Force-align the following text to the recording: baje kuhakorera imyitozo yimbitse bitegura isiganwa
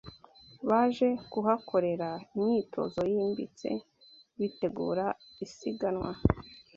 baje 0.69 1.09
kuhakorera 1.31 2.09
imyitozo 2.35 2.99
yimbitse 3.13 3.69
bitegura 4.39 5.05
isiganwa 5.45 6.11